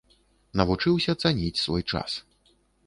Навучыўся 0.61 1.11
цаніць 1.25 1.61
свой 1.67 1.83
час. 1.91 2.21